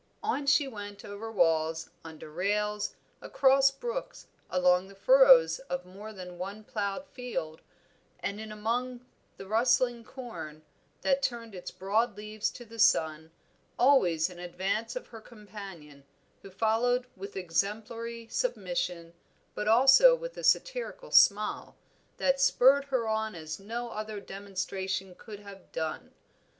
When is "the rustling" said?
9.37-10.03